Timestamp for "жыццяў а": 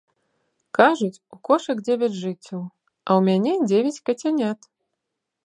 2.23-3.09